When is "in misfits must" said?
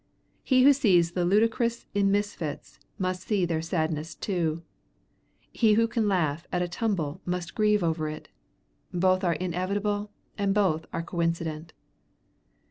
1.93-3.21